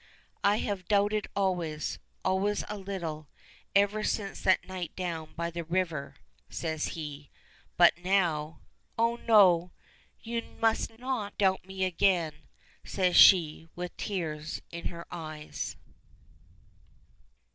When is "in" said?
14.71-14.87